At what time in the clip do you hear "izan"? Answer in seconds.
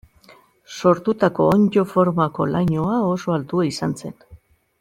3.73-3.99